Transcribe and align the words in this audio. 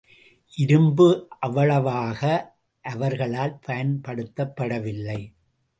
இரும்பு 0.55 1.07
அவ்வளவாக 1.39 2.21
அவர்களால் 2.85 3.59
பயன்படுத்தப்படவில்லை. 3.67 5.21